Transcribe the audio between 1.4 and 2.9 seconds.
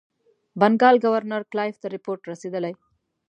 کلایف ته رپوټ رسېدلی.